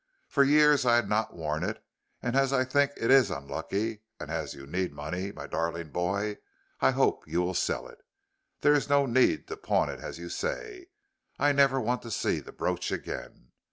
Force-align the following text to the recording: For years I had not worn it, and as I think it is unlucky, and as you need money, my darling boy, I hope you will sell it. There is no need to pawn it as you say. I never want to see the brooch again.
For 0.27 0.43
years 0.43 0.83
I 0.83 0.95
had 0.95 1.07
not 1.07 1.35
worn 1.35 1.63
it, 1.63 1.79
and 2.23 2.35
as 2.35 2.51
I 2.51 2.65
think 2.65 2.93
it 2.97 3.11
is 3.11 3.29
unlucky, 3.29 4.01
and 4.19 4.31
as 4.31 4.55
you 4.55 4.65
need 4.65 4.93
money, 4.93 5.31
my 5.31 5.45
darling 5.45 5.91
boy, 5.91 6.37
I 6.79 6.89
hope 6.89 7.27
you 7.27 7.39
will 7.43 7.53
sell 7.53 7.87
it. 7.87 7.99
There 8.61 8.73
is 8.73 8.89
no 8.89 9.05
need 9.05 9.47
to 9.49 9.57
pawn 9.57 9.89
it 9.91 9.99
as 9.99 10.17
you 10.17 10.29
say. 10.29 10.87
I 11.37 11.51
never 11.51 11.79
want 11.79 12.01
to 12.01 12.09
see 12.09 12.39
the 12.39 12.51
brooch 12.51 12.91
again. 12.91 13.51